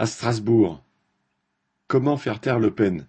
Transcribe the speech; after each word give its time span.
À 0.00 0.06
Strasbourg. 0.06 0.82
Comment 1.86 2.16
faire 2.16 2.40
taire 2.40 2.58
Le 2.58 2.70
Pen? 2.70 3.06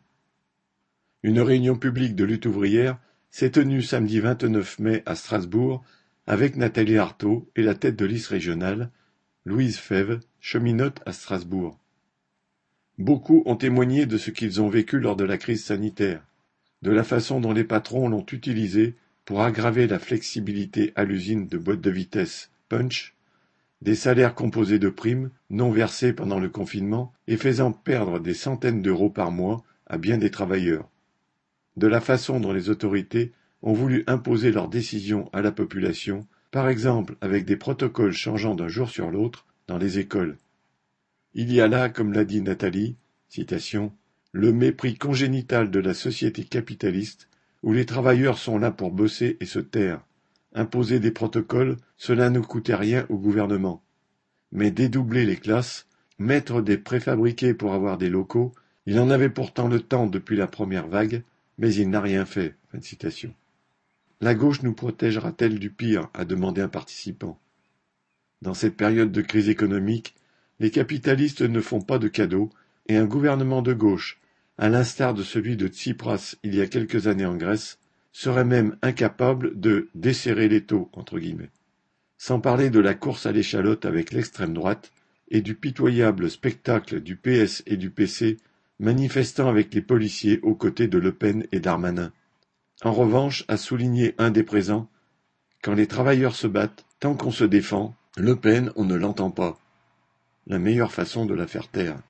Une 1.23 1.39
réunion 1.39 1.77
publique 1.77 2.17
de 2.17 2.25
lutte 2.25 2.47
ouvrière 2.47 2.99
s'est 3.29 3.51
tenue 3.51 3.81
samedi 3.81 4.19
29 4.19 4.79
mai 4.79 5.01
à 5.05 5.15
Strasbourg 5.15 5.85
avec 6.27 6.57
Nathalie 6.57 6.97
Arthaud 6.97 7.49
et 7.55 7.61
la 7.61 7.75
tête 7.75 7.95
de 7.95 8.03
liste 8.03 8.27
régionale, 8.27 8.91
Louise 9.45 9.77
Fèvre, 9.77 10.19
cheminote 10.41 10.99
à 11.05 11.13
Strasbourg. 11.13 11.79
Beaucoup 12.97 13.41
ont 13.45 13.55
témoigné 13.55 14.05
de 14.05 14.17
ce 14.17 14.29
qu'ils 14.29 14.61
ont 14.61 14.67
vécu 14.67 14.99
lors 14.99 15.15
de 15.15 15.23
la 15.23 15.37
crise 15.37 15.63
sanitaire, 15.63 16.21
de 16.81 16.91
la 16.91 17.05
façon 17.05 17.39
dont 17.39 17.53
les 17.53 17.63
patrons 17.63 18.09
l'ont 18.09 18.25
utilisée 18.33 18.95
pour 19.23 19.41
aggraver 19.41 19.87
la 19.87 19.97
flexibilité 19.97 20.91
à 20.97 21.05
l'usine 21.05 21.47
de 21.47 21.57
boîtes 21.57 21.79
de 21.79 21.89
vitesse 21.89 22.51
Punch 22.67 23.15
des 23.81 23.95
salaires 23.95 24.35
composés 24.35 24.79
de 24.79 24.89
primes, 24.89 25.31
non 25.49 25.71
versées 25.71 26.13
pendant 26.13 26.39
le 26.39 26.49
confinement 26.49 27.13
et 27.27 27.37
faisant 27.37 27.71
perdre 27.71 28.19
des 28.19 28.33
centaines 28.33 28.81
d'euros 28.81 29.09
par 29.09 29.31
mois 29.31 29.63
à 29.87 29.97
bien 29.97 30.17
des 30.17 30.31
travailleurs. 30.31 30.87
De 31.77 31.87
la 31.87 32.01
façon 32.01 32.39
dont 32.39 32.53
les 32.53 32.69
autorités 32.69 33.31
ont 33.61 33.73
voulu 33.73 34.03
imposer 34.07 34.51
leurs 34.51 34.67
décisions 34.67 35.29
à 35.33 35.41
la 35.41 35.51
population, 35.51 36.27
par 36.51 36.69
exemple 36.69 37.15
avec 37.21 37.45
des 37.45 37.57
protocoles 37.57 38.13
changeant 38.13 38.55
d'un 38.55 38.67
jour 38.67 38.89
sur 38.89 39.09
l'autre 39.09 39.45
dans 39.67 39.77
les 39.77 39.99
écoles. 39.99 40.37
Il 41.33 41.51
y 41.51 41.61
a 41.61 41.67
là, 41.67 41.89
comme 41.89 42.13
l'a 42.13 42.25
dit 42.25 42.41
Nathalie, 42.41 42.97
citation, 43.29 43.93
le 44.31 44.51
mépris 44.51 44.95
congénital 44.95 45.71
de 45.71 45.79
la 45.79 45.93
société 45.93 46.43
capitaliste 46.43 47.29
où 47.63 47.73
les 47.73 47.85
travailleurs 47.85 48.37
sont 48.37 48.57
là 48.57 48.71
pour 48.71 48.91
bosser 48.91 49.37
et 49.39 49.45
se 49.45 49.59
taire, 49.59 50.01
Imposer 50.53 50.99
des 50.99 51.11
protocoles, 51.11 51.77
cela 51.97 52.29
ne 52.29 52.39
coûtait 52.39 52.75
rien 52.75 53.05
au 53.09 53.17
gouvernement. 53.17 53.81
Mais 54.51 54.71
dédoubler 54.71 55.25
les 55.25 55.37
classes, 55.37 55.87
mettre 56.19 56.61
des 56.61 56.77
préfabriqués 56.77 57.53
pour 57.53 57.73
avoir 57.73 57.97
des 57.97 58.09
locaux, 58.09 58.53
il 58.85 58.99
en 58.99 59.09
avait 59.09 59.29
pourtant 59.29 59.67
le 59.67 59.79
temps 59.79 60.07
depuis 60.07 60.35
la 60.35 60.47
première 60.47 60.87
vague, 60.87 61.23
mais 61.57 61.73
il 61.73 61.89
n'a 61.89 62.01
rien 62.01 62.25
fait. 62.25 62.55
La 64.19 64.35
gauche 64.35 64.61
nous 64.61 64.73
protégera-t-elle 64.73 65.59
du 65.59 65.71
pire? 65.71 66.09
a 66.13 66.25
demandé 66.25 66.61
un 66.61 66.67
participant. 66.67 67.39
Dans 68.41 68.53
cette 68.53 68.75
période 68.75 69.11
de 69.11 69.21
crise 69.21 69.49
économique, 69.49 70.15
les 70.59 70.71
capitalistes 70.71 71.41
ne 71.41 71.61
font 71.61 71.81
pas 71.81 71.99
de 71.99 72.07
cadeaux 72.07 72.49
et 72.87 72.97
un 72.97 73.05
gouvernement 73.05 73.61
de 73.61 73.73
gauche, 73.73 74.19
à 74.57 74.69
l'instar 74.69 75.13
de 75.13 75.23
celui 75.23 75.57
de 75.57 75.67
Tsipras 75.67 76.35
il 76.43 76.55
y 76.55 76.61
a 76.61 76.67
quelques 76.67 77.07
années 77.07 77.25
en 77.25 77.35
Grèce, 77.35 77.79
serait 78.11 78.45
même 78.45 78.77
incapable 78.81 79.59
de 79.59 79.89
«desserrer 79.95 80.49
l'étau», 80.49 80.89
sans 82.17 82.39
parler 82.39 82.69
de 82.69 82.79
la 82.79 82.93
course 82.93 83.25
à 83.25 83.31
l'échalote 83.31 83.85
avec 83.85 84.11
l'extrême 84.11 84.53
droite 84.53 84.91
et 85.29 85.41
du 85.41 85.55
pitoyable 85.55 86.29
spectacle 86.29 86.99
du 87.01 87.15
PS 87.15 87.63
et 87.65 87.77
du 87.77 87.89
PC 87.89 88.37
manifestant 88.79 89.47
avec 89.47 89.73
les 89.73 89.81
policiers 89.81 90.39
aux 90.41 90.55
côtés 90.55 90.87
de 90.87 90.97
Le 90.97 91.13
Pen 91.13 91.45
et 91.51 91.59
Darmanin. 91.59 92.11
En 92.83 92.91
revanche, 92.91 93.45
a 93.47 93.57
souligné 93.57 94.15
un 94.17 94.31
des 94.31 94.43
présents, 94.43 94.89
quand 95.61 95.73
les 95.73 95.87
travailleurs 95.87 96.35
se 96.35 96.47
battent, 96.47 96.85
tant 96.99 97.15
qu'on 97.15 97.31
se 97.31 97.43
défend, 97.43 97.95
Le 98.17 98.35
Pen 98.35 98.71
on 98.75 98.83
ne 98.83 98.95
l'entend 98.95 99.31
pas. 99.31 99.59
La 100.47 100.59
meilleure 100.59 100.91
façon 100.91 101.25
de 101.25 101.35
la 101.35 101.47
faire 101.47 101.69
taire. 101.69 102.01